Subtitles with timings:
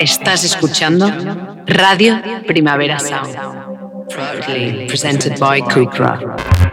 [0.00, 1.10] Estás escuchando
[1.66, 3.34] Radio Primavera Sound,
[4.08, 5.60] proudly presented by.
[5.60, 6.67] Heavy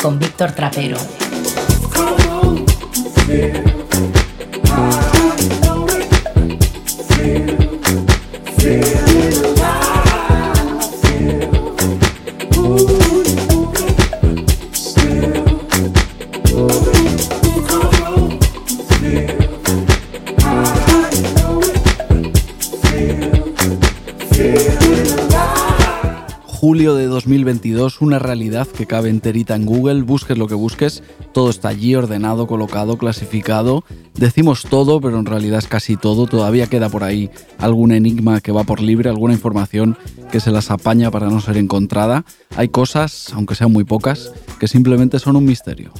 [0.00, 0.98] Con Víctor Trapero.
[27.24, 31.94] 2022, una realidad que cabe enterita en Google, busques lo que busques, todo está allí
[31.94, 33.82] ordenado, colocado, clasificado.
[34.14, 38.52] Decimos todo, pero en realidad es casi todo, todavía queda por ahí algún enigma que
[38.52, 39.96] va por libre, alguna información
[40.30, 42.26] que se las apaña para no ser encontrada.
[42.56, 45.92] Hay cosas, aunque sean muy pocas, que simplemente son un misterio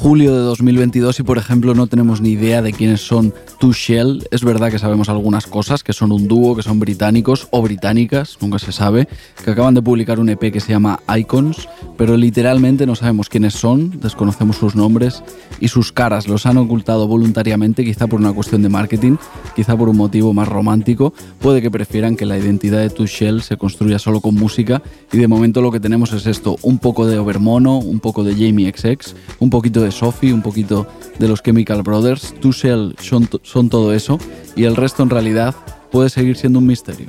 [0.00, 4.28] julio de 2022 y por ejemplo no tenemos ni idea de quiénes son Two Shell.
[4.30, 8.38] Es verdad que sabemos algunas cosas, que son un dúo, que son británicos o británicas,
[8.40, 9.08] nunca se sabe,
[9.44, 13.54] que acaban de publicar un EP que se llama Icons, pero literalmente no sabemos quiénes
[13.54, 15.24] son, desconocemos sus nombres
[15.58, 16.28] y sus caras.
[16.28, 19.16] Los han ocultado voluntariamente, quizá por una cuestión de marketing,
[19.56, 21.12] quizá por un motivo más romántico.
[21.40, 24.80] Puede que prefieran que la identidad de Two Shell se construya solo con música
[25.12, 28.34] y de momento lo que tenemos es esto, un poco de Overmono, un poco de
[28.34, 30.86] Jamie XX, un poquito de Sophie, un poquito
[31.18, 34.18] de los Chemical Brothers, Two son todo eso
[34.56, 35.54] y el resto en realidad
[35.90, 37.08] puede seguir siendo un misterio.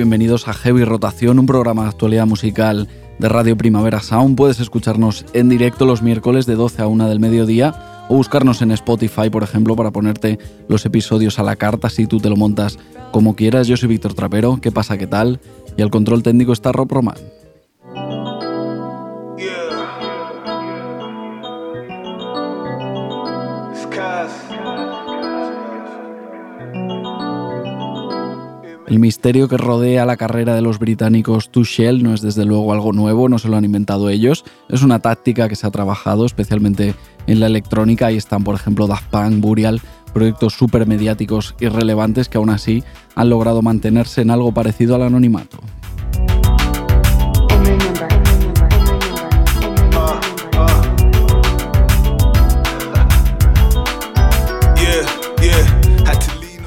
[0.00, 2.88] Bienvenidos a Heavy Rotación, un programa de actualidad musical
[3.18, 4.34] de Radio Primavera Sound.
[4.34, 8.70] Puedes escucharnos en directo los miércoles de 12 a 1 del mediodía o buscarnos en
[8.70, 10.38] Spotify, por ejemplo, para ponerte
[10.68, 12.78] los episodios a la carta si tú te lo montas
[13.12, 13.66] como quieras.
[13.66, 14.96] Yo soy Víctor Trapero, ¿qué pasa?
[14.96, 15.38] ¿Qué tal?
[15.76, 17.16] Y al control técnico está Rob Roman.
[28.90, 32.72] El misterio que rodea la carrera de los británicos To Shell no es desde luego
[32.72, 34.44] algo nuevo, no se lo han inventado ellos.
[34.68, 36.96] Es una táctica que se ha trabajado especialmente
[37.28, 38.06] en la electrónica.
[38.06, 39.80] Ahí están, por ejemplo, Daft Punk, Burial,
[40.12, 42.82] proyectos súper mediáticos y relevantes que aún así
[43.14, 45.60] han logrado mantenerse en algo parecido al anonimato.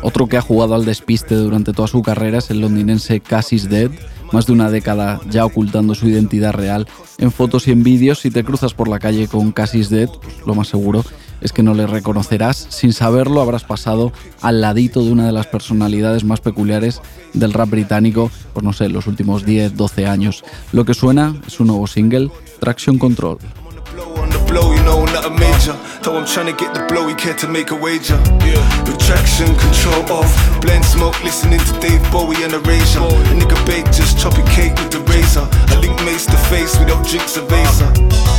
[0.03, 3.89] Otro que ha jugado al despiste durante toda su carrera es el londinense Cassis Dead,
[4.33, 8.19] más de una década ya ocultando su identidad real en fotos y en vídeos.
[8.19, 11.05] Si te cruzas por la calle con Cassis Dead, pues lo más seguro
[11.39, 12.67] es que no le reconocerás.
[12.69, 14.11] Sin saberlo, habrás pasado
[14.41, 17.01] al ladito de una de las personalidades más peculiares
[17.33, 20.44] del rap británico, pues no sé, los últimos 10, 12 años.
[20.73, 22.29] Lo que suena es un nuevo single,
[22.59, 23.38] Traction Control.
[26.03, 28.19] Though I'm trying to get the blow, he care to make a wager.
[28.44, 28.59] Yeah.
[28.83, 30.61] Retraction, control off.
[30.61, 33.00] Blend smoke, listening to Dave Bowie and Erasure.
[33.00, 35.47] A nigga bake, just chopping cake with the razor.
[35.71, 38.32] I link mace to face without drinks of Vaser.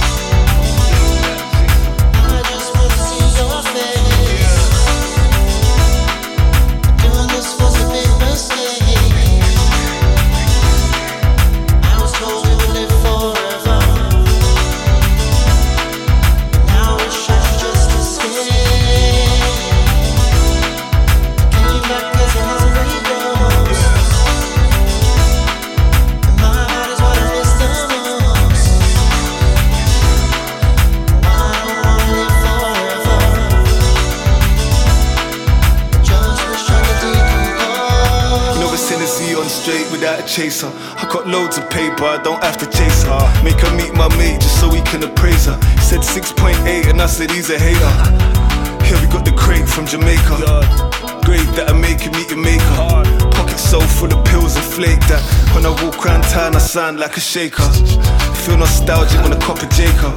[40.05, 40.71] Straight without a chaser.
[40.97, 43.43] I got loads of paper, I don't have to chase her.
[43.43, 45.57] Make her meet my mate just so we can appraise her.
[45.75, 47.93] He said 6.8 and I said he's a hater.
[48.85, 50.37] Here we got the crate from Jamaica.
[51.25, 52.75] Great that I make him meet your maker.
[53.33, 55.23] Pocket so full of pills and flake that
[55.55, 57.69] when I walk around town I sound like a shaker.
[58.45, 60.15] Feel nostalgic when I cop a Jacob.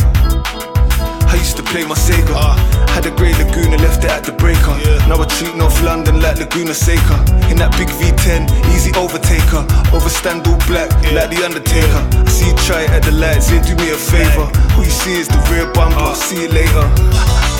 [1.31, 2.76] I used to play my Sega.
[2.97, 4.73] Had a grey Laguna, left it at the breaker.
[5.05, 7.13] Now I treat North London like Laguna Seca.
[7.45, 9.61] In that big V10, easy overtaker.
[9.93, 12.01] Overstand all black, like the Undertaker.
[12.17, 14.49] I see you try it at the lights, yeah, do me a favor.
[14.73, 17.56] All you see is the rear bumper, see you later.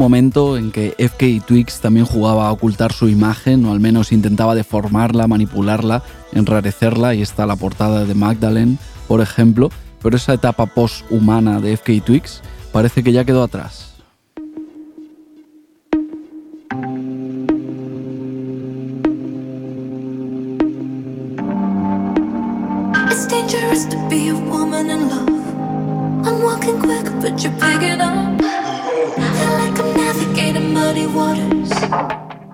[0.00, 4.54] Momento en que FK Twix también jugaba a ocultar su imagen, o al menos intentaba
[4.54, 6.02] deformarla, manipularla,
[6.32, 9.70] enrarecerla, y está la portada de Magdalene, por ejemplo,
[10.02, 12.40] pero esa etapa post-humana de FK Twix
[12.72, 13.90] parece que ya quedó atrás.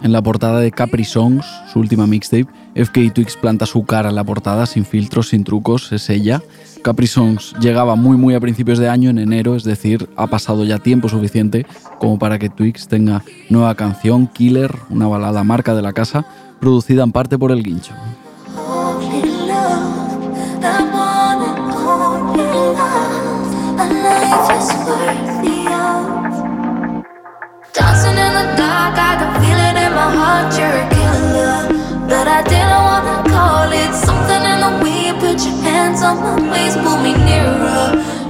[0.06, 2.46] En la portada de Capri Songs, su última mixtape,
[2.76, 6.40] FK Twix planta su cara en la portada sin filtros, sin trucos, es ella.
[6.84, 10.64] Capri Songs llegaba muy muy a principios de año, en enero, es decir, ha pasado
[10.64, 11.66] ya tiempo suficiente
[11.98, 16.25] como para que Twix tenga nueva canción, Killer, una balada marca de la casa,
[16.60, 17.92] producida en parte por el guincho.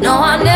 [0.06, 0.55] No, I never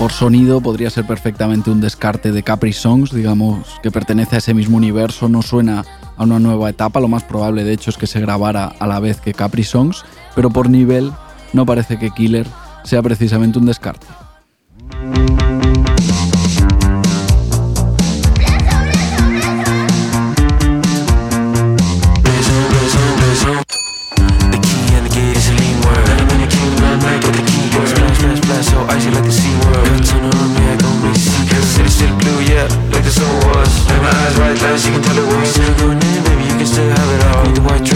[0.00, 4.54] Por sonido podría ser perfectamente un descarte de Capri Songs, digamos que pertenece a ese
[4.54, 5.84] mismo universo, no suena
[6.16, 8.98] a una nueva etapa, lo más probable de hecho es que se grabara a la
[8.98, 11.12] vez que Capri Songs, pero por nivel
[11.52, 12.46] no parece que Killer
[12.82, 14.06] sea precisamente un descarte.
[34.88, 35.48] Can tell it was.
[35.50, 37.44] Still going in, baby, you can still have it all.
[37.44, 37.94] Need the white it,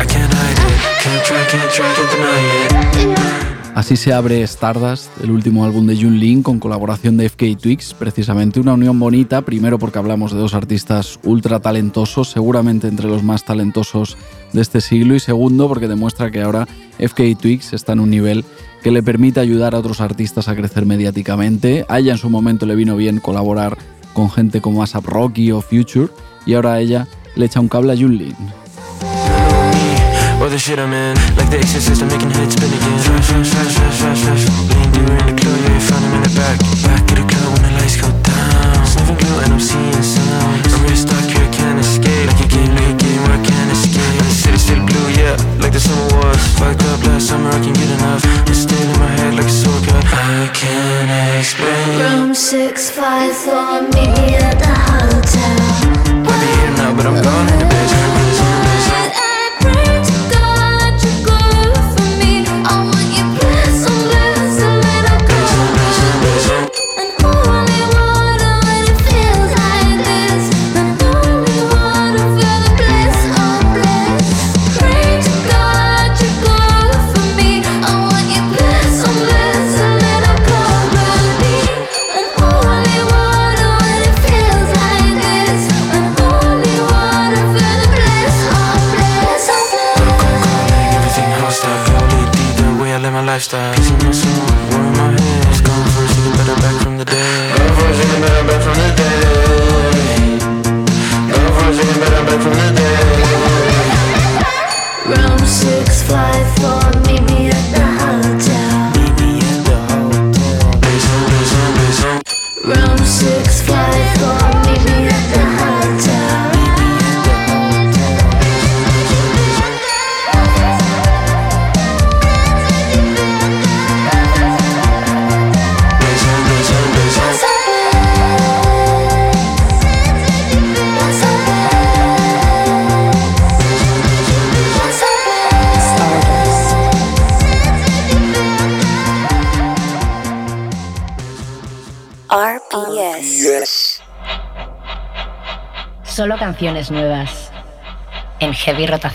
[0.00, 0.76] I can't hide it.
[1.00, 3.36] Can't try, can't it.
[3.76, 7.92] Así se abre Stardust, el último álbum de Jun Lin con colaboración de FK Twix,
[7.92, 13.22] precisamente una unión bonita, primero porque hablamos de dos artistas ultra talentosos, seguramente entre los
[13.22, 14.16] más talentosos
[14.54, 16.66] de este siglo, y segundo porque demuestra que ahora
[16.98, 18.46] FK Twix está en un nivel
[18.82, 21.84] que le permite ayudar a otros artistas a crecer mediáticamente.
[21.90, 23.76] A ella en su momento le vino bien colaborar
[24.16, 26.08] con gente como ASAP Rocky o Future,
[26.46, 28.16] y ahora ella le echa un cable a Jun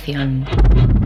[0.06, 1.01] heavy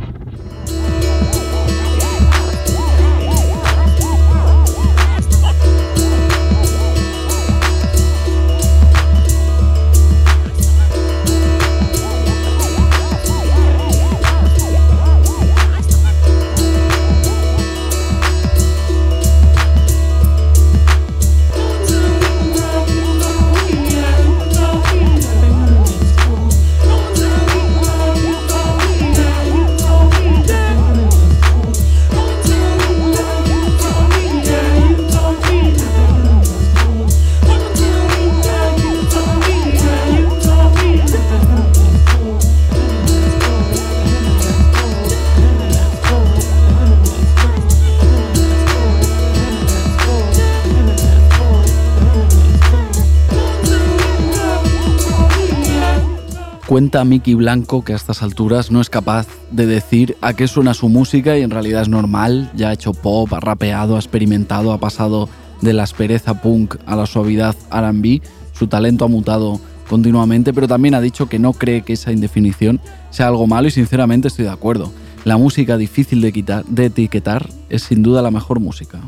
[56.75, 60.73] Cuenta Mickey Blanco que a estas alturas no es capaz de decir a qué suena
[60.73, 64.73] su música y en realidad es normal, ya ha hecho pop, ha rapeado, ha experimentado,
[64.73, 65.29] ha pasado
[65.61, 68.19] de la aspereza punk a la suavidad RB,
[68.51, 72.81] su talento ha mutado continuamente, pero también ha dicho que no cree que esa indefinición
[73.09, 74.91] sea algo malo y sinceramente estoy de acuerdo.
[75.23, 78.99] La música difícil de, quitar, de etiquetar es sin duda la mejor música.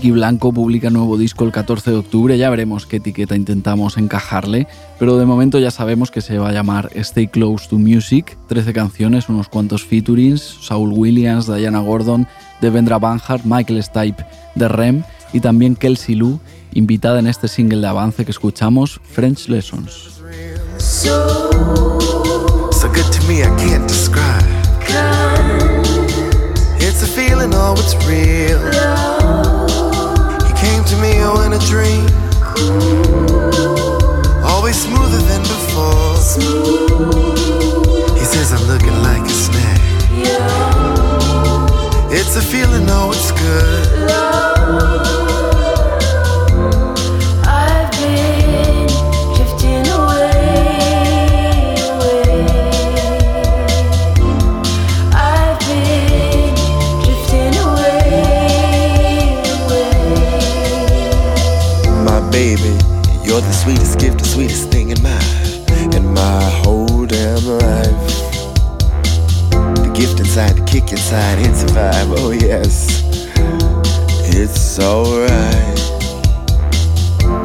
[0.00, 4.66] Mickey Blanco publica nuevo disco el 14 de octubre, ya veremos qué etiqueta intentamos encajarle,
[4.98, 8.72] pero de momento ya sabemos que se va a llamar Stay Close to Music, 13
[8.72, 12.26] canciones, unos cuantos featurings, Saul Williams, Diana Gordon,
[12.62, 14.24] Devendra Banhart, Michael Stipe
[14.54, 15.02] de Rem
[15.34, 16.40] y también Kelsey Lou,
[16.72, 20.22] invitada en este single de avance que escuchamos, French Lessons.
[20.78, 21.50] So
[22.72, 24.46] So good to me, I can't describe.
[24.88, 25.84] kind,
[26.80, 28.40] It's a feeling, oh, it's real.
[28.70, 29.59] He came
[30.90, 32.04] to me, oh, in a dream.
[34.42, 36.16] Always smoother than before.
[38.18, 39.80] He says I'm looking like a snack.
[42.10, 45.29] It's a feeling, oh, it's good.
[62.40, 62.72] Baby,
[63.22, 65.20] you're the sweetest gift, the sweetest thing in my,
[65.94, 68.06] in my whole damn life.
[69.84, 73.04] The gift inside, the kick inside, it's a vibe, oh yes.
[74.34, 75.80] It's alright.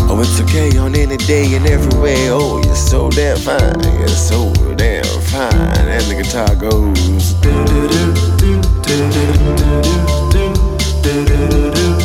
[0.07, 2.29] Oh, it's okay on any day and every way.
[2.29, 3.83] Oh, you're so damn fine.
[3.99, 5.03] You're so damn
[5.33, 5.89] fine.
[5.91, 7.35] And the guitar goes.
[11.83, 12.04] Oh,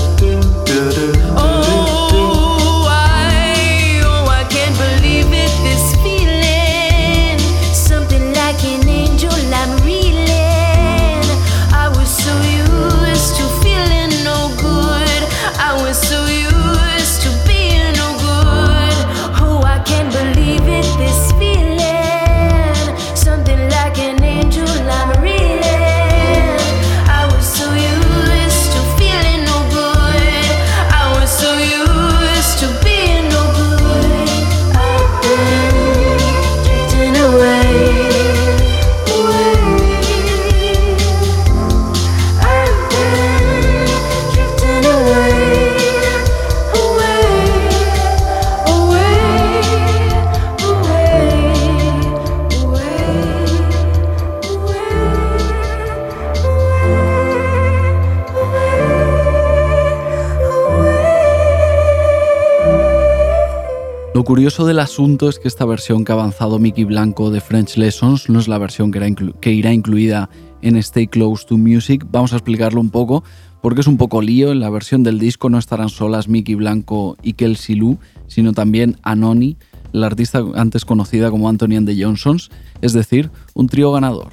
[64.41, 68.31] curioso del asunto es que esta versión que ha avanzado Mickey Blanco de French Lessons
[68.31, 70.31] no es la versión que, irá incluida
[70.63, 72.07] en Stay Close to Music.
[72.11, 73.23] Vamos a explicarlo un poco
[73.61, 74.51] porque es un poco lío.
[74.51, 77.99] En la versión del disco no estarán solas Mickey Blanco y Kelsey Lou,
[78.29, 79.59] sino también Anoni,
[79.93, 82.49] la artista antes conocida como Anthony and the Johnsons,
[82.81, 84.33] es decir, un trío ganador.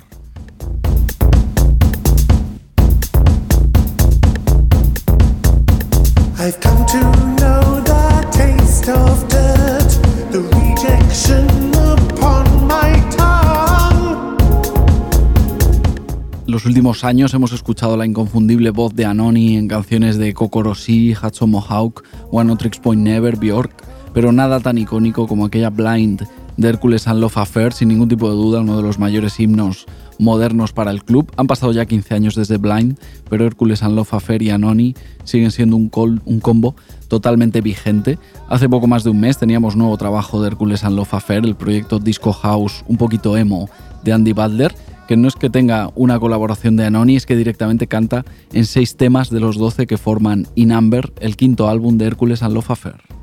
[16.58, 21.52] Los últimos años hemos escuchado la inconfundible voz de Anoni en canciones de Kokorosi, Hudson
[21.52, 26.24] Mohawk, One Tricks Point Never, Bjork, pero nada tan icónico como aquella Blind
[26.58, 29.86] de Hércules and Love Affair, sin ningún tipo de duda, uno de los mayores himnos
[30.18, 31.32] modernos para el club.
[31.38, 32.98] Han pasado ya 15 años desde Blind,
[33.30, 35.92] pero Hércules and Love Affair y Anoni siguen siendo un,
[36.26, 36.76] un combo
[37.08, 38.18] totalmente vigente.
[38.50, 41.56] Hace poco más de un mes teníamos nuevo trabajo de Hércules and Love Affair, el
[41.56, 43.70] proyecto Disco House un poquito emo
[44.04, 44.74] de Andy Butler,
[45.08, 48.96] que no es que tenga una colaboración de Anoni, es que directamente canta en seis
[48.96, 52.72] temas de los 12 que forman In Amber, el quinto álbum de Hércules and Love
[52.72, 53.17] Affair.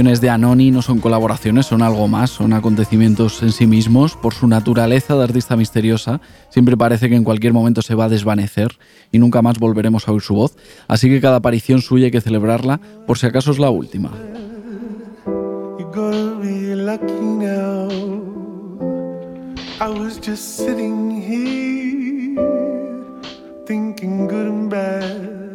[0.00, 4.16] De Anoni no son colaboraciones, son algo más, son acontecimientos en sí mismos.
[4.16, 8.08] Por su naturaleza de artista misteriosa, siempre parece que en cualquier momento se va a
[8.08, 8.78] desvanecer
[9.12, 10.56] y nunca más volveremos a oír su voz.
[10.88, 14.10] Así que cada aparición suya hay que celebrarla por si acaso es la última.
[23.66, 25.49] Thinking good and bad.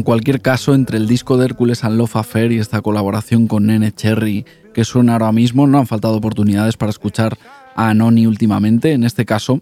[0.00, 3.66] En cualquier caso, entre el disco de Hércules and Love Affair y esta colaboración con
[3.66, 7.36] Nene Cherry que suena ahora mismo, no han faltado oportunidades para escuchar
[7.76, 9.60] a Anoni últimamente, en este caso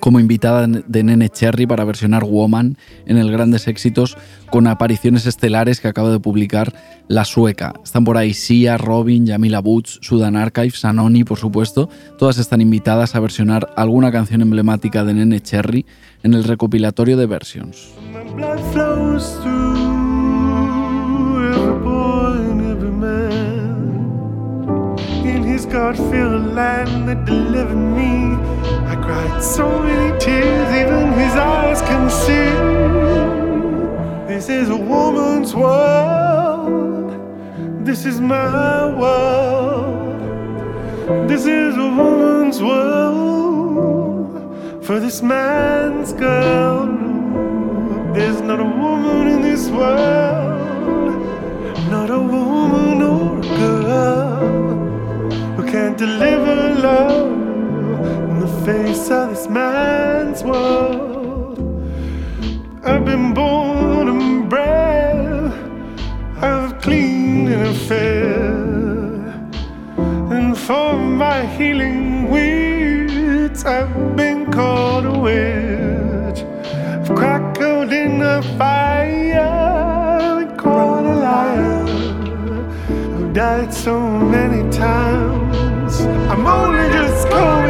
[0.00, 4.18] como invitada de Nene Cherry para versionar Woman en el Grandes Éxitos
[4.50, 6.74] con apariciones estelares que acaba de publicar
[7.08, 7.72] La Sueca.
[7.82, 11.88] Están por ahí Sia, Robin, Yamila Boots, Sudan Archives, Anoni, por supuesto.
[12.18, 15.86] Todas están invitadas a versionar alguna canción emblemática de Nene Cherry
[16.22, 17.94] en el recopilatorio de Versions.
[18.36, 19.84] Blood flows through
[21.52, 23.78] every boy and every man.
[25.24, 28.34] In his God-filled land that delivered me,
[28.86, 32.50] I cried so many tears, even his eyes can see.
[34.26, 37.12] This is a woman's world.
[37.86, 40.18] This is my world.
[41.28, 44.34] This is a woman's world
[44.84, 47.03] for this man's girl.
[48.14, 51.20] There's not a woman in this world,
[51.90, 56.54] not a woman or a girl who can't deliver
[56.88, 57.32] love
[58.30, 61.58] in the face of this man's world.
[62.84, 65.52] I've been born and bred,
[66.40, 68.52] I've cleaned and affair,
[70.36, 75.18] and for my healing weeds, I've been called a
[83.44, 86.00] died so many times.
[86.30, 87.63] I'm only just coming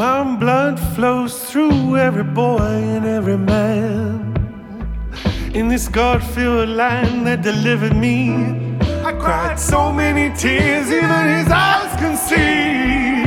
[0.00, 4.34] and blood flows through every boy and every man.
[5.54, 11.48] In this God filled land that delivered me, I cried so many tears, even his
[11.48, 13.24] eyes can see.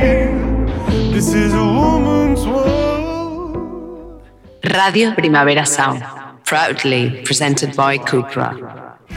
[1.12, 4.22] This is a woman's world.
[4.64, 6.02] Radio Primavera Sound.
[6.44, 8.50] Proudly presented by Kukra.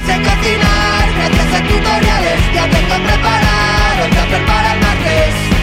[0.06, 5.61] Sé cocinar gracias a tutoriales Ya tengo preparado el tupper para el martes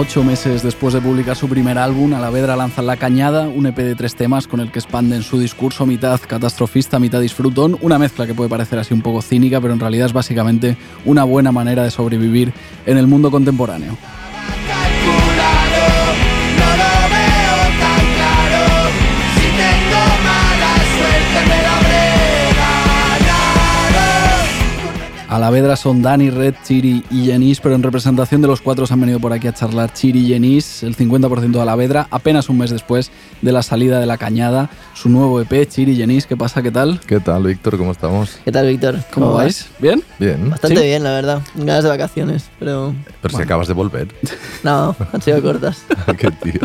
[0.00, 3.96] Ocho meses después de publicar su primer álbum, Alavedra lanza La Cañada, un EP de
[3.96, 8.32] tres temas con el que expanden su discurso mitad catastrofista, mitad disfrutón, una mezcla que
[8.32, 11.90] puede parecer así un poco cínica, pero en realidad es básicamente una buena manera de
[11.90, 12.52] sobrevivir
[12.86, 13.98] en el mundo contemporáneo.
[25.28, 29.00] Alavedra son Dani, Red, Chiri y Jenis, pero en representación de los cuatro se han
[29.02, 32.70] venido por aquí a charlar Chiri y Jenis, el 50% de Alavedra, apenas un mes
[32.70, 33.10] después
[33.42, 36.62] de la salida de La Cañada, su nuevo EP, Chiri y Jenis, ¿qué pasa?
[36.62, 36.98] ¿Qué tal?
[37.06, 37.76] ¿Qué tal, Víctor?
[37.76, 38.38] ¿Cómo estamos?
[38.42, 39.00] ¿Qué tal, Víctor?
[39.12, 39.68] ¿Cómo vais?
[39.78, 40.02] ¿Bien?
[40.18, 40.48] Bien.
[40.48, 40.86] Bastante ¿Sí?
[40.86, 41.42] bien, la verdad.
[41.56, 44.08] Ganas de vacaciones, pero Pero si acabas de volver.
[44.64, 45.82] no, han sido cortas.
[46.16, 46.62] Qué tío.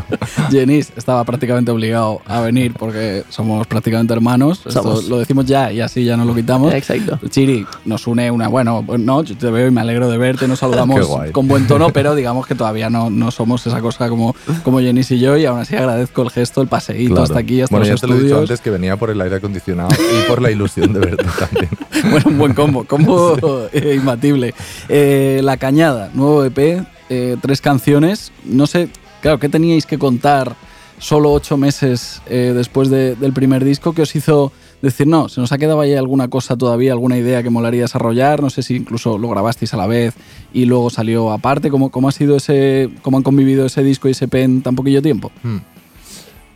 [0.49, 4.60] Jenis estaba prácticamente obligado a venir porque somos prácticamente hermanos.
[4.60, 5.10] Esto Somos.
[5.10, 6.73] lo decimos ya y así ya no lo quitamos.
[6.73, 7.19] Exacto.
[7.30, 10.47] Chiri nos une una, bueno, pues no, yo te veo y me alegro de verte,
[10.47, 14.35] nos saludamos con buen tono, pero digamos que todavía no, no somos esa cosa como,
[14.63, 17.23] como Jenis y yo y aún así agradezco el gesto, el paseíto Claro.
[17.23, 18.49] hasta aquí, hasta bueno, los ya te lo he dicho estudios.
[18.51, 21.69] antes que venía por el aire acondicionado y por la ilusión de verte también.
[22.11, 23.35] Bueno, un buen combo, combo
[23.73, 24.53] eh, imbatible.
[24.87, 28.31] Eh, la Cañada, nuevo EP, eh, tres canciones.
[28.45, 28.89] No sé,
[29.21, 30.55] claro, ¿qué teníais que contar
[30.99, 34.51] solo ocho meses después de- del primer disco que os hizo
[34.91, 38.41] decir, no, se nos ha quedado ahí alguna cosa todavía, alguna idea que molaría desarrollar?
[38.41, 40.13] No sé si incluso lo grabasteis a la vez
[40.54, 41.69] y luego salió aparte.
[41.69, 44.76] ¿Cómo, cómo ha sido ese, cómo han convivido ese disco y ese EP en tan
[44.76, 45.32] poquillo tiempo?
[45.43, 45.58] Hmm.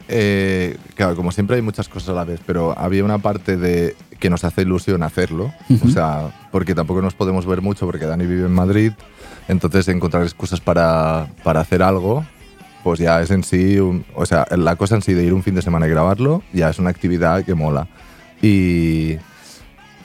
[0.09, 3.95] Eh, claro, como siempre hay muchas cosas a la vez, pero había una parte de
[4.19, 5.53] que nos hace ilusión hacerlo.
[5.85, 8.93] O sea, porque tampoco nos podemos ver mucho porque Dani vive en Madrid.
[9.47, 12.25] Entonces encontrar excusas para, para hacer algo,
[12.83, 15.43] pues ya es en sí, un- o sea, la cosa en sí de ir un
[15.43, 17.87] fin de semana y grabarlo, ya es una actividad que mola.
[18.41, 19.17] Y,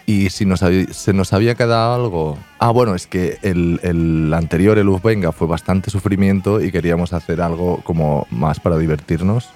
[0.06, 2.38] y si nos se nos había quedado algo...
[2.58, 7.40] Ah, bueno, es que el, el anterior, el Venga, fue bastante sufrimiento y queríamos hacer
[7.40, 9.50] algo como más para divertirnos.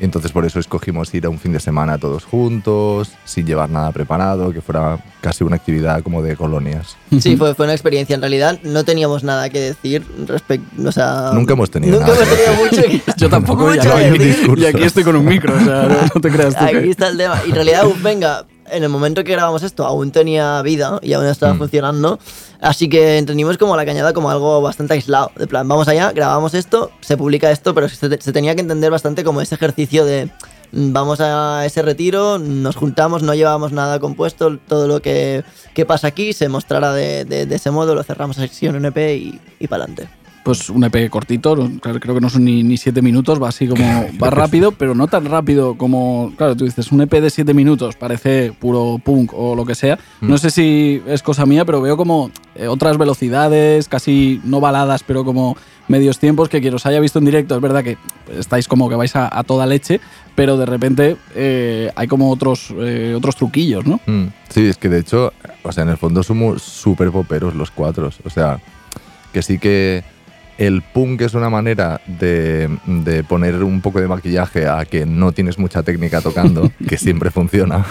[0.00, 3.70] Y entonces por eso escogimos ir a un fin de semana todos juntos, sin llevar
[3.70, 6.96] nada preparado, que fuera casi una actividad como de colonias.
[7.20, 8.14] Sí, fue, fue una experiencia.
[8.14, 10.66] En realidad no teníamos nada que decir respecto.
[10.88, 13.92] O sea, Nunca hemos tenido Nunca nada hemos tenido mucho que Yo tampoco, y mucho
[13.94, 14.58] aquí, que decir.
[14.58, 16.64] y aquí estoy con un micro, o sea, no, no te creas tú.
[16.64, 17.40] Aquí que- está el tema.
[17.46, 21.26] Y en realidad, venga, en el momento que grabamos esto aún tenía vida y aún
[21.26, 21.58] estaba Mm.
[21.58, 22.18] funcionando.
[22.60, 25.30] Así que entendimos como la cañada como algo bastante aislado.
[25.36, 28.90] De plan, vamos allá, grabamos esto, se publica esto, pero se, se tenía que entender
[28.90, 30.30] bastante como ese ejercicio de
[30.72, 35.84] mm, vamos a ese retiro, nos juntamos, no llevábamos nada compuesto, todo lo que, que
[35.84, 38.96] pasa aquí se mostrará de, de- de ese modo, lo cerramos a sección en EP
[39.16, 40.08] y, y para adelante.
[40.44, 43.66] Pues un EP cortito, claro, creo que no son ni, ni siete minutos, va así
[43.66, 43.82] como,
[44.22, 47.96] va rápido, pero no tan rápido como, claro, tú dices, un EP de siete minutos
[47.96, 49.98] parece puro punk o lo que sea.
[50.20, 50.28] Mm.
[50.28, 55.02] No sé si es cosa mía, pero veo como eh, otras velocidades, casi no baladas,
[55.02, 55.56] pero como
[55.88, 57.96] medios tiempos que quien os haya visto en directo, es verdad que
[58.38, 60.00] estáis como que vais a, a toda leche,
[60.34, 63.98] pero de repente eh, hay como otros, eh, otros truquillos, ¿no?
[64.06, 67.72] Mm, Sí, es que de hecho, o sea, en el fondo somos súper poperos los
[67.72, 68.10] cuatro.
[68.24, 68.60] O sea,
[69.32, 70.04] que sí que
[70.58, 75.32] el punk es una manera de, de poner un poco de maquillaje a que no
[75.32, 77.84] tienes mucha técnica tocando, que siempre funciona.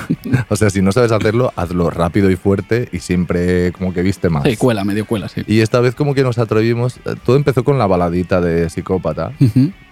[0.49, 4.29] O sea, si no sabes hacerlo, hazlo rápido y fuerte y siempre como que viste
[4.29, 4.43] más.
[4.43, 5.43] Sí, cuela, medio cuela, sí.
[5.47, 9.31] Y esta vez como que nos atrevimos, eh, todo empezó con la baladita de psicópata,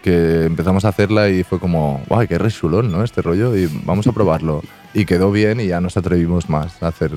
[0.03, 3.03] que empezamos a hacerla y fue como, guay, qué resulón, ¿no?
[3.03, 4.61] Este rollo, y vamos a probarlo.
[4.93, 7.11] Y quedó bien y ya nos atrevimos más a hacer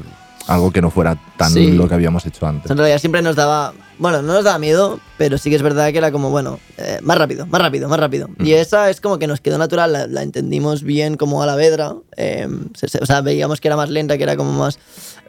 [0.46, 1.72] algo que no fuera tan Sí.
[1.72, 2.70] lo que habíamos hecho antes.
[2.70, 5.90] En realidad siempre nos daba, bueno, no nos daba miedo, pero sí que es verdad
[5.92, 8.28] que era como, bueno, eh, más rápido, más rápido, más rápido.
[8.40, 11.54] Y esa es como que nos quedó natural, la, la entendimos bien como a la
[11.56, 11.94] vedra.
[12.16, 14.78] eh, se- se- o sea, veíamos que era más lenta, que era como más,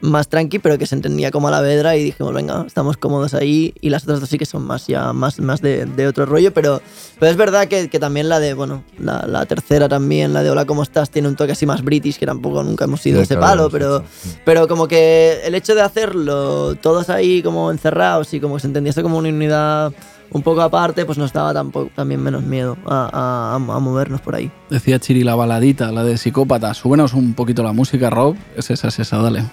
[0.00, 3.34] más tranqui, pero que se entendía como a la vedra y dijimos, venga, estamos cómodos
[3.34, 3.74] ahí.
[3.80, 6.52] Y las otras dos sí que son más ya, más, más de, de otro rollo,
[6.52, 6.80] pero,
[7.18, 10.50] pero es verdad que, que también la de, bueno, la, la tercera también, la de
[10.50, 11.10] Hola, ¿cómo estás?
[11.10, 13.70] Tiene un toque así más british, que tampoco nunca hemos sido Sí, ese claro, palo,
[13.70, 14.06] pero, hecho.
[14.44, 18.66] pero como que el hecho de hacerlo todos ahí como encerrados y como que se
[18.66, 19.92] entendiese como una unidad
[20.30, 24.34] un poco aparte, pues nos daba tampoco, también menos miedo a, a- a movernos por
[24.34, 24.50] ahí.
[24.70, 26.74] Decía Chiri la baladita, la de psicópata.
[26.74, 28.36] Súbenos un poquito la música, Rob.
[28.56, 29.44] Es esa, es esa, dale.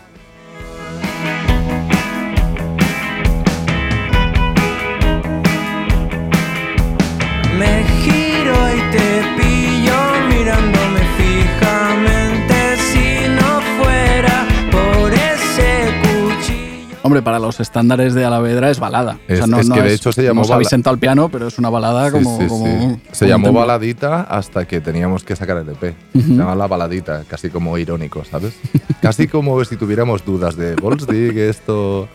[17.13, 19.19] Hombre, para los estándares de Alavedra es balada.
[19.27, 21.59] Es- es que de hecho se llamó No os habéis sentado al piano, pero es
[21.59, 22.39] una balada Sí, como.
[22.41, 22.71] sí, como- sí.
[22.73, 23.59] como Se llamó tempo.
[23.59, 25.93] baladita hasta que teníamos que sacar el EP.
[26.15, 26.27] Ujú.
[26.27, 28.55] Se llama la baladita, casi como irónico, ¿sabes?
[28.99, 32.07] casi como si tuviéramos dudas de Volsdig, esto.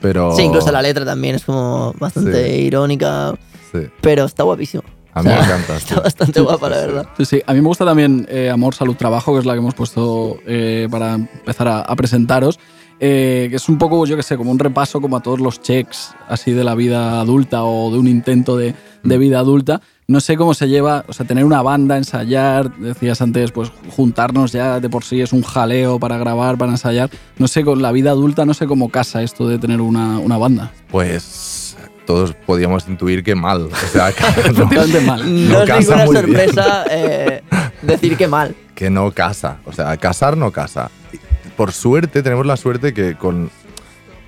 [0.00, 0.34] Pero.
[0.34, 2.62] Sí, incluso la letra también es como bastante Sí.
[2.62, 3.34] irónica,
[3.70, 3.86] Sí.
[4.00, 4.82] pero está guapísimo.
[5.12, 6.00] A mí me encanta, Está sí.
[6.02, 7.06] bastante guapa, la verdad.
[7.18, 7.42] Sí, sí.
[7.46, 10.38] A mí me gusta también eh, Amor, Salud, Trabajo, que es la que hemos puesto
[10.44, 12.58] eh, para empezar a, a presentaros.
[13.00, 15.60] Eh, que es un poco, yo que sé, como un repaso como a todos los
[15.60, 19.80] checks así de la vida adulta o de un intento de, de vida adulta.
[20.06, 24.52] No sé cómo se lleva, o sea, tener una banda, ensayar, decías antes, pues juntarnos
[24.52, 27.08] ya de por sí es un jaleo para grabar, para ensayar.
[27.38, 30.36] No sé, con la vida adulta no sé cómo casa esto de tener una, una
[30.36, 30.72] banda.
[30.90, 33.62] Pues todos podíamos intuir que mal.
[33.72, 34.12] O sea,
[34.56, 34.66] no,
[35.06, 35.48] mal.
[35.48, 37.42] No, es casa ninguna sorpresa eh,
[37.82, 38.54] decir que mal.
[38.74, 39.58] que no casa.
[39.64, 40.90] O sea, casar no casa.
[41.56, 43.50] Por suerte, tenemos la suerte que con.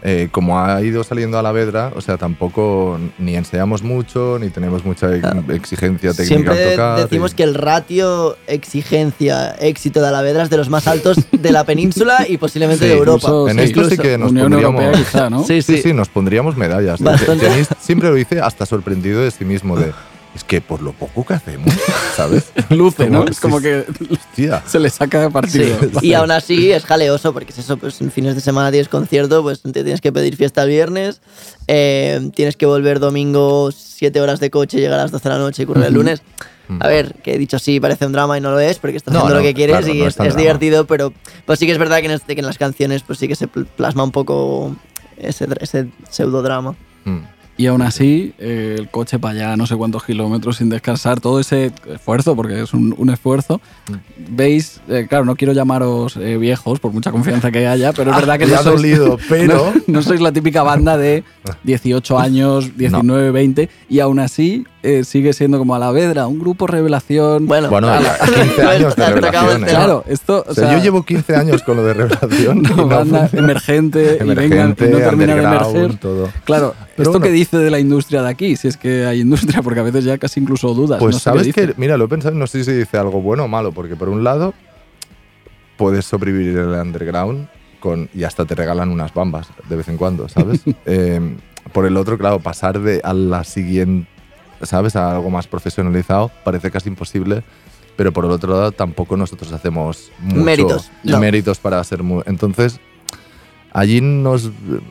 [0.03, 4.51] eh, como ha ido saliendo a la vedra, o sea, tampoco ni ensayamos mucho, ni
[4.51, 7.01] tenemos mucha ex- exigencia técnica al Siempre tocar.
[7.01, 11.65] decimos y- que el ratio exigencia-éxito de Alavedra es de los más altos de la
[11.65, 13.29] península y posiblemente Sí, de Europa.
[13.51, 14.81] En esto sí que nos Unión pondríamos.
[14.83, 15.45] Europea quizá, ¿no?
[15.45, 17.01] Sí, sí, nos pondríamos medallas.
[17.03, 17.49] Bastante.
[17.81, 19.93] Siempre lo dice hasta sorprendido de sí mismo de.
[20.37, 21.73] Es que por lo poco que hacemos,
[22.15, 22.53] ¿sabes?
[22.69, 23.25] Luce, ¿no?
[23.27, 24.63] Es como sí, que Hostia.
[24.67, 25.79] se le saca partido.
[26.03, 29.43] Y aún así es jaleoso, porque es eso, pues en fines de semana tienes concierto,
[29.43, 31.23] pues te tienes que pedir fiesta el viernes,
[31.69, 35.41] eh, tienes que volver domingo, 7 horas de coche, llegar a las 12 de la
[35.41, 36.21] noche y currar el lunes.
[36.81, 39.15] A ver, que he dicho sí, parece un drama y no lo es, porque estás
[39.15, 41.15] No, haciendo no, lo que quieres claro, y no es, es divertido, pero
[41.47, 43.37] pues sí que es verdad que en, este- que en las canciones pues sí que
[43.37, 44.77] se pl- plasma un poco
[45.17, 46.75] ese, ese pseudodrama.
[47.05, 47.21] Mm.
[47.59, 51.41] Y aún así, eh, el coche para allá no sé cuántos kilómetros sin descansar, todo
[51.41, 53.63] ese esfuerzo, porque es un, un esfuerzo.
[54.29, 58.17] Veis, eh, claro, no quiero llamaros eh, viejos por mucha confianza que haya, pero es
[58.17, 61.25] Ah, verdad que no sois, dolido, pero- no, no sois la típica banda de
[61.65, 67.47] 18 años, 19, 20, y aún así eh, sigue siendo como Alavedra, un grupo revelación.
[67.47, 69.65] Bueno, Bueno, ya 15 años de revelación.
[69.65, 69.67] ¿eh?
[69.67, 70.45] Claro, esto.
[70.49, 72.63] O sea, yo llevo 15 años con lo de revelación.
[72.77, 73.45] no banda funciona.
[73.45, 75.97] emergente, y venga, Emergente, y no termina de emerger.
[75.99, 76.29] todo.
[76.45, 77.25] Claro, Pero ¿esto bueno.
[77.27, 78.57] qué dice de la industria de aquí?
[78.57, 80.99] Si es que hay industria, porque a veces ya casi incluso dudas.
[81.01, 83.21] Pues no sé qué sabes que, mira, lo he pensado, no sé si dice algo
[83.21, 84.55] bueno o malo, porque por un lado
[85.77, 87.49] puedes sobrevivir en el underground
[87.81, 90.61] con, y hasta te regalan unas bambas de vez en cuando, ¿sabes?
[90.87, 91.21] Eh,
[91.73, 94.09] por el otro, claro, pasar de a la siguiente,
[94.63, 94.97] ¿sabes?
[94.97, 97.43] A algo más profesionalizado parece casi imposible,
[97.97, 101.19] pero por el otro lado tampoco nosotros hacemos Méritos, no.
[101.19, 102.23] méritos para ser muy...
[102.27, 102.79] Entonces,
[103.73, 104.51] allí nos...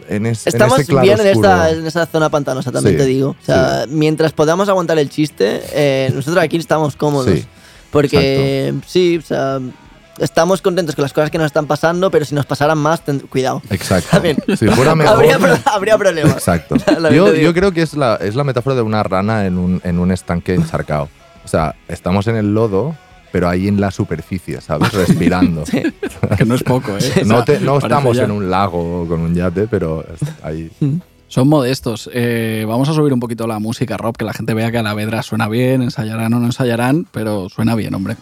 [0.10, 3.06] En, es- en Estamos ese bien en esta, en esa zona pantanosa, también Sí, te
[3.06, 3.30] digo.
[3.42, 7.34] O sea, mientras podamos aguantar el chiste, eh, nosotros aquí estamos cómodos.
[7.40, 7.46] Sí,
[7.92, 9.60] porque sí, o sea,
[10.20, 13.20] estamos contentos con las cosas que nos están pasando, pero si nos pasaran más, ten-
[13.20, 13.62] cuidado.
[13.70, 14.10] Exacto.
[14.12, 14.38] También.
[14.58, 15.16] Si fuera mejor...
[15.16, 16.34] habría, pro- habría problemas.
[16.34, 16.76] Exacto.
[17.12, 20.00] Yo, yo creo que es la, es la metáfora de una rana en un, en
[20.00, 21.10] un estanque encharcado.
[21.44, 22.96] O sea, estamos en el lodo,
[23.32, 24.92] pero ahí en la superficie, ¿sabes?
[24.94, 25.64] Respirando.
[25.66, 27.12] Que no es poco, ¿eh?
[27.22, 28.24] O No, sea, te- no estamos ya.
[28.24, 30.06] en un lago con un yate, pero
[30.42, 30.72] ahí.
[31.28, 32.10] Son modestos.
[32.14, 34.84] Eh, vamos a subir un poquito la música, Rob, que la gente vea que a
[34.84, 38.16] la vedra suena bien, ensayarán o no ensayarán, pero suena bien, hombre.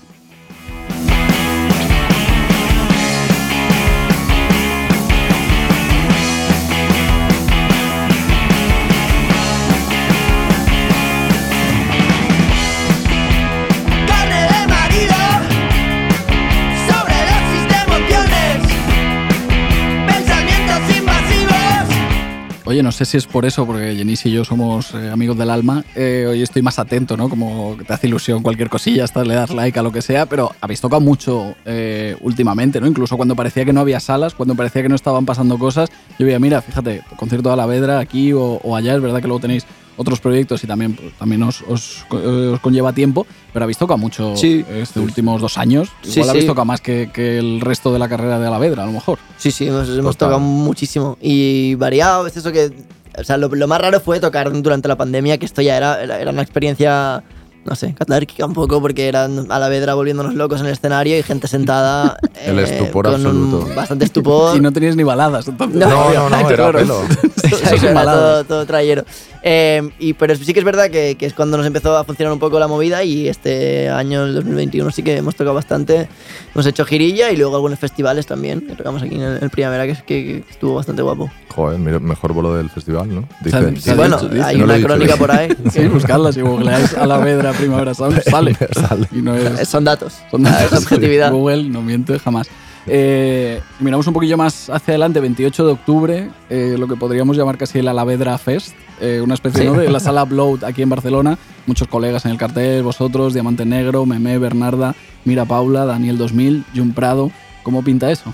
[22.74, 25.52] Oye, no sé si es por eso, porque Jenis y yo somos eh, amigos del
[25.52, 25.84] alma.
[25.94, 27.30] eh, hoy estoy más atento, ¿no?
[27.30, 30.52] Como te hace ilusión cualquier cosilla, hasta le das like a lo que sea, pero
[30.60, 32.88] habéis tocado mucho eh, últimamente, ¿no?
[32.88, 36.26] Incluso cuando parecía que no había salas, cuando parecía que no estaban pasando cosas, yo
[36.26, 39.42] veía, mira, fíjate, concierto de la Vedra aquí o, o allá, es verdad que luego
[39.42, 39.68] tenéis
[39.98, 43.98] otros proyectos y también, pues, también os, os, eh, os conlleva tiempo, pero habéis tocado
[43.98, 44.66] mucho Sí.
[44.74, 45.90] estos últimos dos años.
[46.02, 46.48] Sí, Igual habéis sí.
[46.48, 49.20] tocado más que, que el resto de la carrera de Alavedra, a lo mejor.
[49.38, 51.18] Sí, sí, hemos, hemos tocado muchísimo.
[51.22, 52.72] Y variado, es eso que.
[53.18, 56.02] O sea, lo, lo más raro fue tocar durante la pandemia, que esto ya era,
[56.02, 57.24] era, era una experiencia,
[57.64, 61.16] no sé, catárquica un poco, porque eran a la vedra volviéndonos locos en el escenario
[61.20, 62.18] y gente sentada.
[62.44, 63.76] El eh, estupor con un- absoluto.
[63.76, 64.58] bastante estupor.
[64.58, 65.80] Y no teníais ni baladas, entonces.
[65.80, 66.80] No, no, no, era Claro.
[66.80, 67.02] pelo.
[68.04, 69.04] Todo, todo trayero.
[69.46, 72.32] Eh, y, pero sí que es verdad que, que es cuando nos empezó a funcionar
[72.32, 76.08] un poco la movida y este año, el 2021, sí que hemos tocado bastante.
[76.56, 79.86] Hemos hecho girilla y luego algunos festivales también, que tocamos aquí en el, el Primavera,
[79.86, 81.30] que, que- que estuvo bastante guapo.
[81.54, 83.28] Joder, mira, mejor bolo del festival, ¿no?
[83.44, 84.44] Dice- se ha bueno, dicho, dice.
[84.46, 85.50] hay No una crónica por ahí.
[85.72, 88.56] Sí, buscarla, si googleáis a la Vedra Primavera Sound, sale.
[88.56, 89.08] Sale.
[89.12, 90.14] Y no es, Son datos.
[90.32, 90.72] son datos.
[90.72, 91.32] es objetividad.
[91.32, 92.48] Google no miente jamás.
[92.88, 97.58] Eh, miramos un poquillo más hacia adelante, 28 de octubre, eh, lo que podríamos llamar
[97.58, 99.68] casi el Alavedra Fest, eh, una especie Sí.
[99.68, 99.74] ¿no?
[99.76, 101.38] de la sala Upload aquí en Barcelona.
[101.66, 106.94] Muchos colegas en el cartel, vosotros, Diamante Negro, Meme, Bernarda, Mira Paula, Daniel 2000, Jun
[106.94, 107.32] Prado.
[107.64, 108.34] ¿Cómo pinta eso?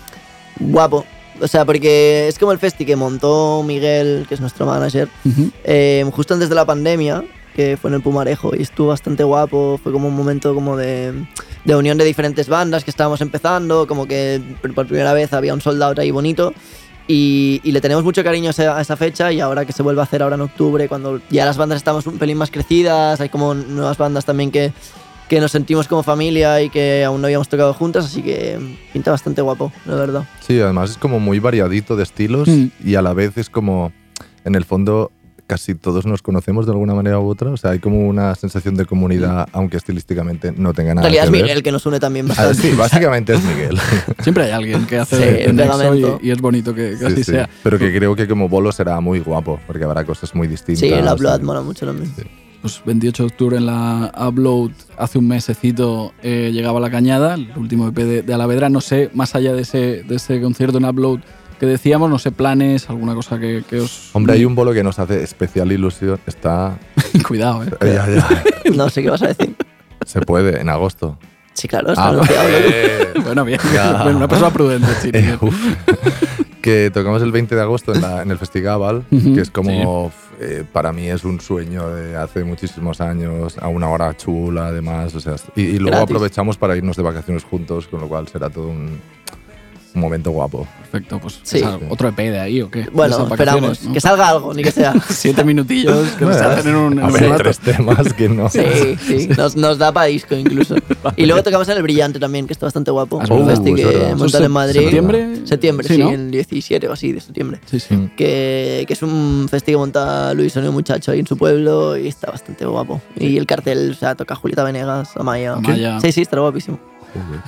[0.60, 1.06] Guapo.
[1.42, 5.08] O sea, porque es como el festi que montó Miguel, que es nuestro manager,
[6.12, 7.24] justo antes de la pandemia,
[7.60, 9.78] que fue en el Pumarejo, y estuvo bastante guapo.
[9.84, 11.12] Fue como un momento como de,
[11.66, 14.42] de unión de diferentes bandas que estábamos empezando, como que
[14.74, 16.54] por primera vez había un sold out ahí bonito.
[17.06, 19.84] Y, y le tenemos mucho cariño a esa, a esa fecha y ahora que se
[19.84, 23.20] vuelve a hacer ahora en octubre, cuando ya las bandas estamos un pelín más crecidas,
[23.20, 24.72] hay como nuevas bandas también que,
[25.28, 28.58] que nos sentimos como familia y que aún no habíamos tocado juntas, así que
[28.94, 30.24] pinta bastante guapo, la verdad.
[30.40, 32.68] Sí, además es como muy variadito de estilos Mm.
[32.86, 33.92] y a la vez es como,
[34.46, 35.12] en el fondo,
[35.50, 37.50] casi todos nos conocemos de alguna manera u otra.
[37.50, 41.24] O sea, hay como una sensación de comunidad, aunque estilísticamente no tenga En nada realidad
[41.24, 41.42] que es ver.
[41.42, 42.62] Miguel que nos une también Ah, bastante.
[42.62, 43.78] sí, básicamente es Miguel.
[44.22, 46.20] Siempre hay alguien que hace Sí, el nexo pegamento.
[46.22, 47.32] y, y es bonito que, que Sí, así sí.
[47.32, 47.50] sea.
[47.64, 50.82] Pero que creo que como bolo será muy guapo, porque habrá cosas muy distintas.
[50.82, 52.14] Sí, el upload mola mucho también.
[52.62, 57.50] Pues 28 de octubre en la Upload, hace un mesecito eh, llegaba La Cañada, el
[57.56, 58.70] último EP de, de Alavedra.
[58.70, 61.20] No sé, más allá de ese, de ese concierto en Upload
[61.60, 64.10] que decíamos, no sé, planes, alguna cosa que, que os...
[64.14, 66.20] Hombre, hay un bolo que nos hace especial ilusión.
[66.26, 66.78] Está.
[67.28, 67.70] Cuidado, ¿eh?
[67.82, 68.72] Eh, ya, ya.
[68.76, 69.56] No sé qué vas a decir.
[70.06, 71.18] Se puede, en agosto.
[71.54, 73.10] Sí, claro, está Ah, vale.
[73.24, 73.60] Bueno, bien.
[74.04, 75.20] Bueno, una persona prudente, Chiri.
[75.20, 75.56] Eh, uf.
[76.62, 80.64] que tocamos el 20 de agosto en, la- en el Festival, que es como, eh,
[80.72, 85.20] para mí es un sueño de hace muchísimos años, a una hora chula además, o
[85.20, 86.04] sea, y, y luego Gratis.
[86.04, 89.00] aprovechamos para irnos de vacaciones juntos, con lo cual será todo un,
[89.96, 90.68] un momento guapo.
[90.80, 91.58] Perfecto, pues Sí.
[91.58, 92.88] esa- otro EP de ahí o qué?
[92.92, 93.84] Bueno, esperamos.
[93.84, 93.94] ¿no?
[93.94, 94.94] Que salga algo, ni que sea.
[95.10, 98.50] Siete minutillos que se hacen en un, a ver, tres temas que no.
[98.50, 98.62] Sí,
[99.06, 99.28] sí.
[99.38, 100.76] Nos, nos da para disco incluso.
[101.16, 103.22] Y luego tocamos en el Brillante también, que está bastante guapo.
[103.22, 103.56] Es un verdad.
[103.64, 104.10] festi Uh, es que verdad.
[104.16, 104.80] montan ¿Eso en Madrid.
[104.82, 105.28] septiembre?
[105.46, 106.10] Septiembre, Sí, sí, ¿no?
[106.12, 107.60] el 17 o así de septiembre.
[107.66, 108.10] Sí, sí.
[108.18, 112.08] Que, que es un festi que monta Luis Sonio Muchacho ahí en su pueblo y
[112.08, 113.02] está bastante guapo.
[113.18, 115.54] Y el cartel, o sea, toca Julieta Venegas, Amaya.
[115.54, 116.00] Amaya.
[116.00, 116.80] Sí, sí, está guapísimo.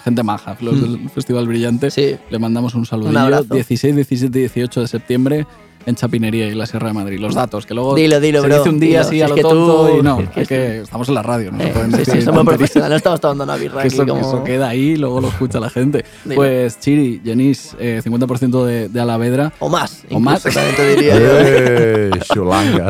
[0.04, 1.92] Gente maja, los del Festival Brillante.
[1.92, 2.16] Sí.
[2.30, 3.12] Le mandamos un saludillo.
[3.12, 3.54] Un abrazo.
[3.54, 5.48] 16, 17 y 18 de septiembre
[5.86, 7.20] en Chapinería y la Sierra de Madrid.
[7.20, 9.02] Los datos, que luego Dilo, dilo, se bro, dice un día dilo.
[9.02, 10.20] así Si a lo tonto tú- y no.
[10.20, 12.22] es que Es que estamos en la radio, no se Eh, pueden sí, decir sí,
[12.22, 14.20] somos profesionales, no estamos tomando una birra Que aquí eso, como...
[14.22, 16.06] eso queda ahí luego lo escucha la gente.
[16.24, 16.36] Dilo.
[16.36, 19.54] Pues Chiri, Jenis, eh, 50% de, de Alavedra.
[19.60, 20.44] O más, O más.
[20.44, 21.26] diría yo.
[21.40, 22.12] ¡Eh!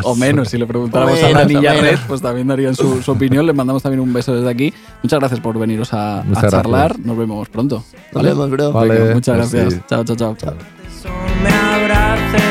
[0.04, 2.00] O menos, si le preguntáramos a menos, Dani a Red, menos.
[2.08, 3.46] pues también darían su, su opinión.
[3.46, 4.74] Les mandamos también un beso desde aquí.
[5.04, 6.90] Muchas gracias por veniros a, charlar.
[6.90, 7.06] gracias.
[7.06, 7.84] Nos vemos pronto.
[8.14, 8.68] Nos vemos, bro.
[8.74, 9.58] Venga, Vale, muchas merci.
[9.58, 9.88] gracias.
[9.88, 10.36] Chao, chao, chao.
[11.44, 12.51] me abraces.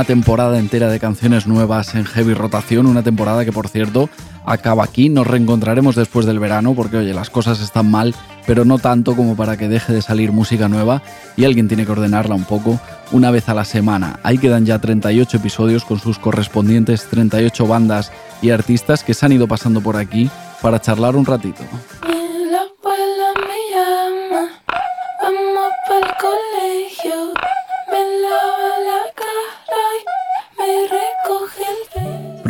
[0.00, 4.08] Una temporada entera de canciones nuevas en heavy rotación, una temporada que por cierto
[4.46, 8.14] acaba aquí, nos reencontraremos después del verano porque oye, las cosas están mal,
[8.46, 11.02] pero no tanto como para que deje de salir música nueva
[11.36, 12.80] y alguien tiene que ordenarla un poco
[13.12, 14.20] una vez a la semana.
[14.22, 19.32] Ahí quedan ya 38 episodios con sus correspondientes 38 bandas y artistas que se han
[19.32, 20.30] ido pasando por aquí
[20.62, 21.62] para charlar un ratito.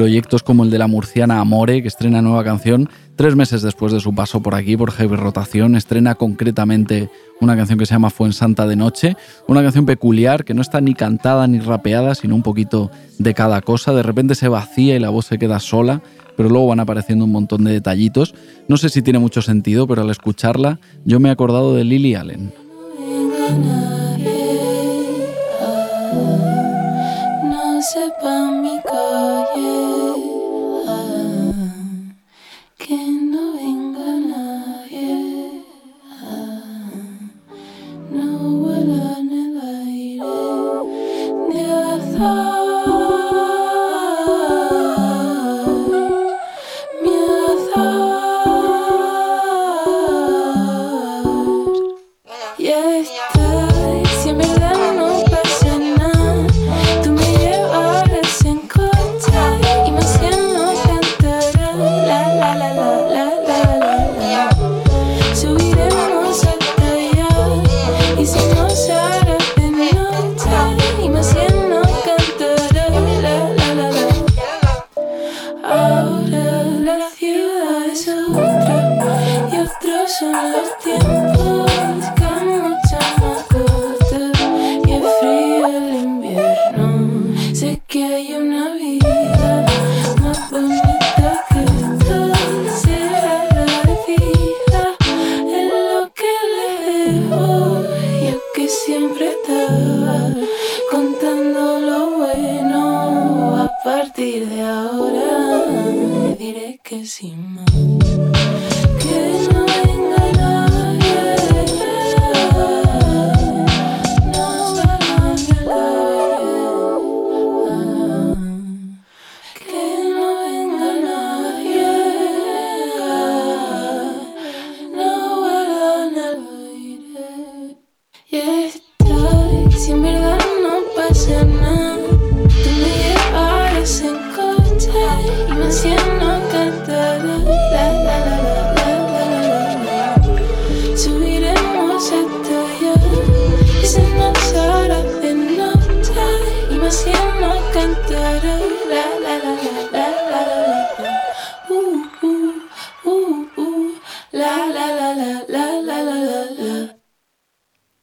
[0.01, 4.01] Proyectos como el de la murciana Amore, que estrena nueva canción tres meses después de
[4.01, 8.67] su paso por aquí, por Heavy Rotación, estrena concretamente una canción que se llama Fuensanta
[8.67, 9.15] de Noche,
[9.47, 13.61] una canción peculiar que no está ni cantada ni rapeada, sino un poquito de cada
[13.61, 13.93] cosa.
[13.93, 16.01] De repente se vacía y la voz se queda sola,
[16.35, 18.35] pero luego van apareciendo un montón de detallitos.
[18.69, 22.15] No sé si tiene mucho sentido, pero al escucharla yo me he acordado de Lily
[22.15, 22.55] Allen.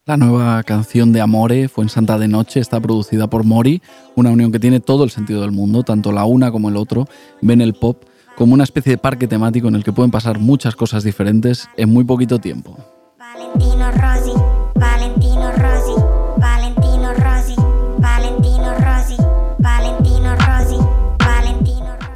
[0.08, 3.82] La nueva canción de Amore, Fue en Santa de Noche, está producida por Mori,
[4.14, 7.06] una unión que tiene todo el sentido del mundo, tanto la una como el otro
[7.42, 8.04] ven el pop
[8.34, 11.90] como una especie de parque temático en el que pueden pasar muchas cosas diferentes en
[11.90, 12.97] muy poquito tiempo.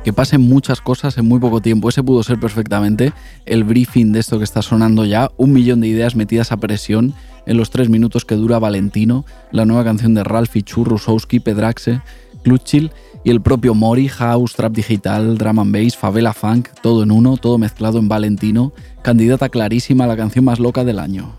[0.04, 3.12] Que pasen muchas cosas en muy poco tiempo, ese pudo ser perfectamente
[3.46, 7.14] el briefing de esto que está sonando ya, un millón de ideas metidas a presión
[7.46, 12.00] en los tres minutos que dura Valentino, la nueva canción de Ralphie Chu, Rusowski, Pedraxe,
[12.42, 12.90] Klutschil
[13.24, 17.36] y el propio Mori, House, Trap Digital, Drum and Bass, Favela Funk, todo en uno,
[17.36, 18.72] todo mezclado en Valentino,
[19.02, 21.32] candidata clarísima a la canción más loca del año.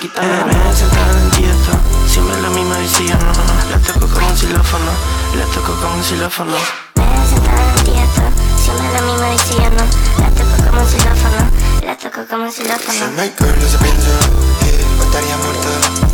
[0.00, 1.72] quitan la me sentada en dieta,
[2.06, 3.32] siempre la misma decía no.
[3.70, 4.92] La toco como un xilófono,
[5.36, 6.56] la toco como un xilófono.
[6.96, 8.24] Me he sentado en dieta,
[8.56, 9.84] siempre la misma decía no
[10.22, 11.40] La toco como un xilófono,
[11.84, 12.98] la toco como un xilófono.
[12.98, 14.10] Soy Michael, lo se pienso,
[14.64, 16.09] eh, estaría muerto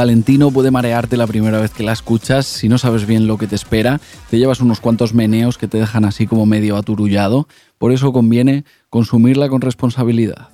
[0.00, 3.46] Valentino puede marearte la primera vez que la escuchas, si no sabes bien lo que
[3.46, 7.46] te espera, te llevas unos cuantos meneos que te dejan así como medio aturullado,
[7.76, 10.48] por eso conviene consumirla con responsabilidad.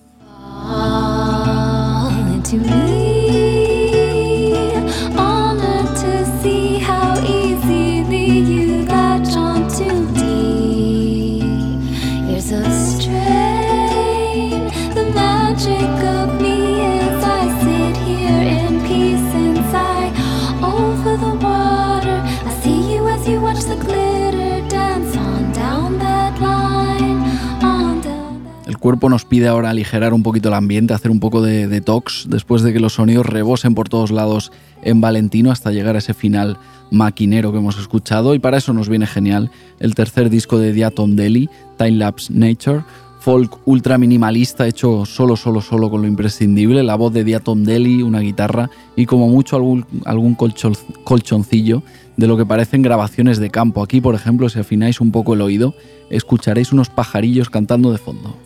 [28.86, 32.62] Cuerpo nos pide ahora aligerar un poquito el ambiente, hacer un poco de detox después
[32.62, 36.56] de que los sonidos rebosen por todos lados en Valentino hasta llegar a ese final
[36.92, 41.16] maquinero que hemos escuchado y para eso nos viene genial el tercer disco de Diatom
[41.16, 42.84] Deli, Time Lapse Nature,
[43.18, 48.02] folk ultra minimalista hecho solo, solo, solo con lo imprescindible, la voz de Diatom Deli,
[48.02, 51.82] una guitarra y como mucho algún, algún colchon- colchoncillo
[52.16, 53.82] de lo que parecen grabaciones de campo.
[53.82, 55.74] Aquí, por ejemplo, si afináis un poco el oído,
[56.08, 58.45] escucharéis unos pajarillos cantando de fondo.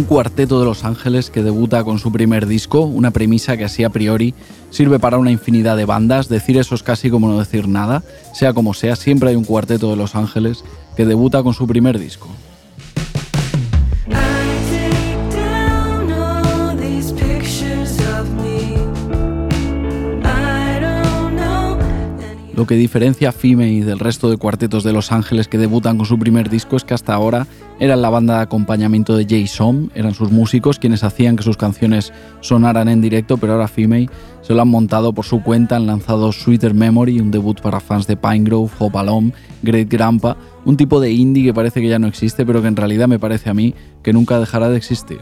[0.00, 3.84] Un cuarteto de Los Ángeles que debuta con su primer disco, una premisa que así
[3.84, 4.32] a priori
[4.70, 8.54] sirve para una infinidad de bandas, decir eso es casi como no decir nada, sea
[8.54, 10.64] como sea, siempre hay un cuarteto de Los Ángeles
[10.96, 12.28] que debuta con su primer disco.
[22.56, 26.06] Lo que diferencia a Fimei del resto de cuartetos de Los Ángeles que debutan con
[26.06, 27.46] su primer disco es que hasta ahora
[27.80, 31.56] eran la banda de acompañamiento de Jay Som, eran sus músicos quienes hacían que sus
[31.56, 34.08] canciones sonaran en directo, pero ahora Fimei
[34.42, 38.06] se lo han montado por su cuenta, han lanzado Sweeter Memory, un debut para fans
[38.06, 42.06] de Pinegrove, Hope Alone, Great Grandpa, un tipo de indie que parece que ya no
[42.06, 45.20] existe, pero que en realidad me parece a mí que nunca dejará de existir.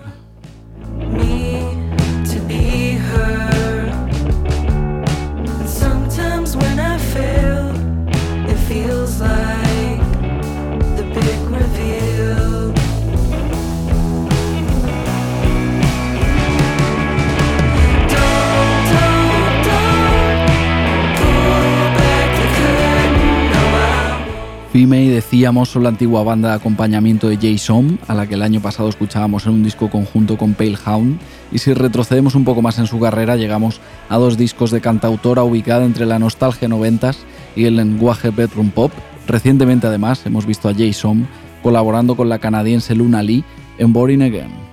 [24.88, 28.42] Fimei, decíamos, son la antigua banda de acompañamiento de Jay Som, a la que el
[28.42, 31.18] año pasado escuchábamos en un disco conjunto con Pale Hound,
[31.52, 35.42] y si retrocedemos un poco más en su carrera, llegamos a dos discos de cantautora
[35.42, 37.18] ubicada entre la nostalgia noventas
[37.54, 38.90] y el lenguaje bedroom pop.
[39.26, 41.26] Recientemente, además, hemos visto a Jay Som
[41.62, 43.44] colaborando con la canadiense Luna Lee
[43.76, 44.67] en Boring Again.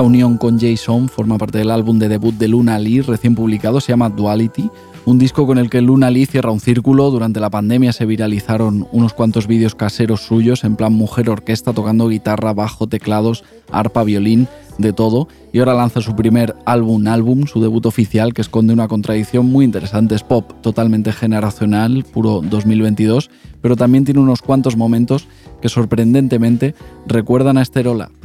[0.00, 3.82] Esta unión con Jason forma parte del álbum de debut de Luna Lee recién publicado,
[3.82, 4.70] se llama Duality,
[5.04, 7.10] un disco con el que Luna Lee cierra un círculo.
[7.10, 12.08] Durante la pandemia se viralizaron unos cuantos vídeos caseros suyos en plan mujer orquesta tocando
[12.08, 14.48] guitarra, bajo, teclados, arpa, violín,
[14.78, 15.28] de todo.
[15.52, 19.66] Y ahora lanza su primer álbum, álbum, su debut oficial, que esconde una contradicción muy
[19.66, 20.14] interesante.
[20.14, 23.28] Es pop totalmente generacional, puro 2022,
[23.60, 25.28] pero también tiene unos cuantos momentos
[25.60, 26.74] que sorprendentemente
[27.06, 28.19] recuerdan a Stereolab.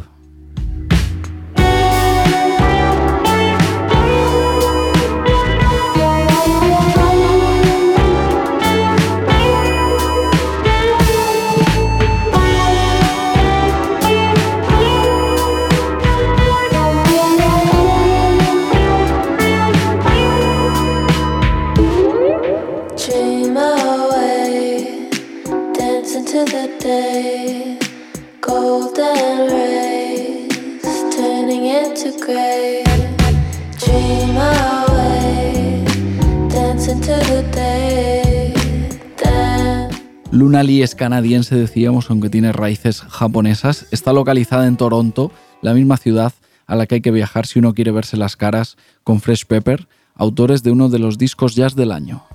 [40.36, 43.88] Luna Lee es canadiense, decíamos, aunque tiene raíces japonesas.
[43.92, 45.32] Está localizada en Toronto,
[45.62, 46.34] la misma ciudad
[46.68, 48.76] a la que hay que viajar si uno quiere verse las caras
[49.06, 52.26] con Fresh Pepper, autores de uno de los discos jazz del año.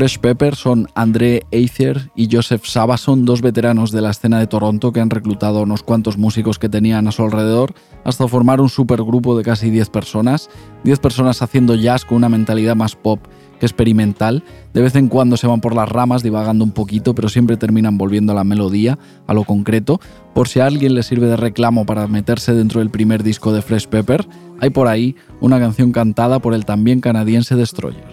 [0.00, 4.92] Fresh Pepper son André Either y Joseph Sabason, dos veteranos de la escena de Toronto
[4.92, 9.36] que han reclutado unos cuantos músicos que tenían a su alrededor hasta formar un supergrupo
[9.36, 10.48] de casi 10 personas.
[10.84, 13.20] 10 personas haciendo jazz con una mentalidad más pop
[13.58, 14.42] que experimental.
[14.72, 17.98] De vez en cuando se van por las ramas divagando un poquito, pero siempre terminan
[17.98, 20.00] volviendo a la melodía, a lo concreto.
[20.32, 23.60] Por si a alguien le sirve de reclamo para meterse dentro del primer disco de
[23.60, 24.26] Fresh Pepper,
[24.60, 28.08] hay por ahí una canción cantada por el también canadiense Destroyer.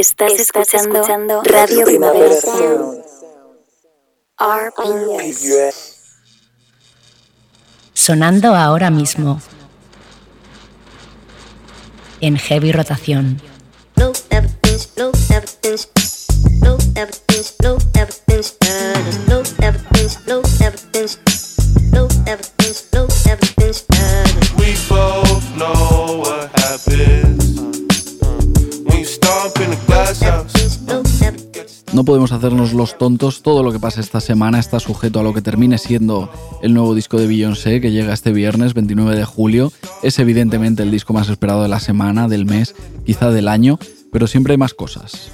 [0.00, 3.04] Estás, escuchando, Radio Primavera Sound.
[4.38, 6.22] RPS.
[7.92, 9.42] Sonando ahora mismo.
[12.22, 13.42] En heavy rotación.
[13.96, 15.86] Low evidence, low evidence,
[16.62, 18.56] low evidence, low evidence,
[19.28, 21.18] low evidence, low evidence,
[21.92, 22.49] low evidence,
[31.92, 35.34] No podemos hacernos los tontos, todo lo que pase esta semana está sujeto a lo
[35.34, 36.30] que termine siendo
[36.62, 39.72] el nuevo disco de Beyoncé que llega este viernes 29 de julio.
[40.04, 43.80] Es evidentemente el disco más esperado de la semana, del mes, quizá del año,
[44.12, 45.32] pero siempre hay más cosas.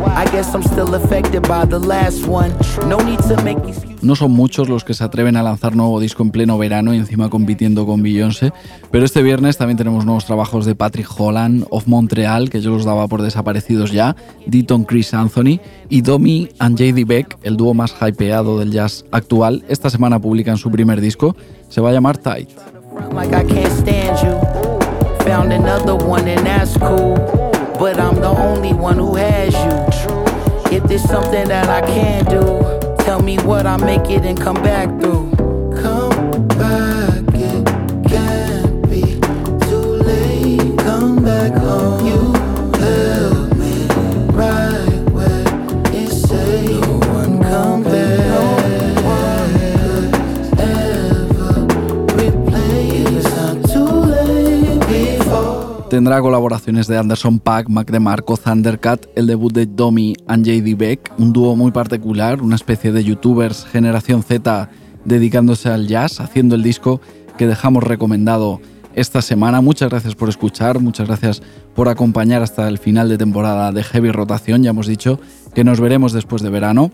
[0.00, 2.50] I guess I'm still affected by the last one.
[2.88, 3.93] No need to make.
[4.04, 6.98] No son muchos los que se atreven a lanzar nuevo disco en pleno verano y
[6.98, 8.52] encima compitiendo con Beyoncé,
[8.90, 12.84] pero este viernes también tenemos nuevos trabajos de Patrick Holland, Of Montreal, que yo los
[12.84, 17.94] daba por desaparecidos ya, Deaton Chris Anthony y Domi and JD Beck, el dúo más
[17.98, 19.64] hypeado del jazz actual.
[19.68, 21.34] Esta semana publican su primer disco,
[21.70, 22.50] se va a llamar Tight.
[33.24, 35.30] Me what I make it and come back through.
[35.80, 37.64] Come back, it
[38.08, 39.18] can't be
[39.66, 40.78] too late.
[40.78, 42.03] Come back home.
[55.94, 61.12] Tendrá colaboraciones de Anderson Paak, Mac DeMarco, Thundercat, el debut de Domi and JD Beck,
[61.18, 64.70] un dúo muy particular, una especie de youtubers generación Z
[65.04, 67.00] dedicándose al jazz, haciendo el disco
[67.38, 68.60] que dejamos recomendado
[68.96, 69.60] esta semana.
[69.60, 71.42] Muchas gracias por escuchar, muchas gracias
[71.76, 74.64] por acompañar hasta el final de temporada de Heavy Rotación.
[74.64, 75.20] Ya hemos dicho
[75.54, 76.90] que nos veremos después de verano.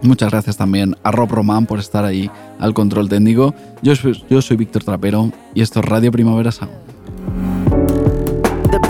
[0.00, 3.54] Muchas gracias también a Rob Roman por estar ahí al control técnico.
[3.82, 3.94] Yo
[4.40, 6.99] soy Víctor Trapero y esto es Radio Primavera Sound.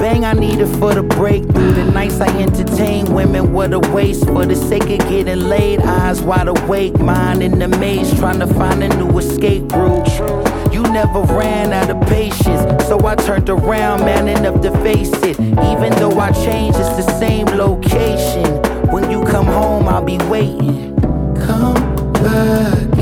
[0.00, 1.72] Bang I needed for the breakthrough.
[1.72, 4.24] The nights I entertain women, what a waste.
[4.24, 8.46] For the sake of getting laid, eyes wide awake, mind in the maze, trying to
[8.46, 10.08] find a new escape route.
[10.72, 15.38] You never ran out of patience, so I turned around, man enough to face it.
[15.38, 18.46] Even though I changed, it's the same location.
[18.90, 20.96] When you come home, I'll be waiting.
[21.46, 21.74] Come
[22.14, 22.98] back,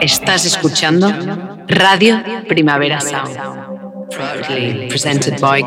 [0.00, 1.12] Estás escuchando
[1.68, 3.36] Radio Primavera Sound.
[4.10, 5.62] Proudly presented by.